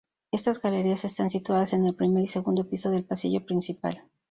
[0.31, 4.03] Estas galerías están situadas en el primer y segundo piso del Pasillo Principal.